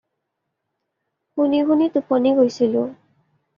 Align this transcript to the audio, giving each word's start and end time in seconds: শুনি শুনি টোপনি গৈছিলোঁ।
শুনি 1.33 1.57
শুনি 1.67 1.85
টোপনি 1.93 2.29
গৈছিলোঁ। 2.37 2.85